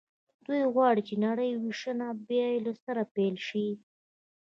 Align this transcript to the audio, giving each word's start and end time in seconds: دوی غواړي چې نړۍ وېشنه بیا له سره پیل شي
دوی 0.45 0.61
غواړي 0.73 1.01
چې 1.07 1.15
نړۍ 1.25 1.51
وېشنه 1.63 2.07
بیا 2.27 2.47
له 2.65 2.73
سره 2.83 3.01
پیل 3.15 3.35
شي 3.47 3.67